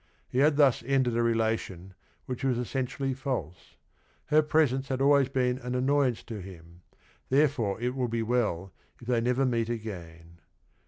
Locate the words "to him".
6.23-6.81